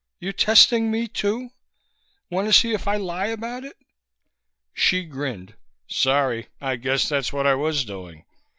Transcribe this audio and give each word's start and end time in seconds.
You 0.19 0.33
testing 0.33 0.89
me, 0.89 1.07
too? 1.07 1.51
Want 2.31 2.47
to 2.47 2.53
see 2.53 2.73
if 2.73 2.87
I'll 2.87 2.99
lie 3.03 3.27
about 3.27 3.63
it?" 3.63 3.77
Hsi 4.73 5.03
grinned. 5.05 5.53
"Sorry. 5.85 6.47
I 6.59 6.77
guess 6.77 7.07
that's 7.07 7.31
what 7.31 7.45
I 7.45 7.53
was 7.53 7.85
doing. 7.85 8.25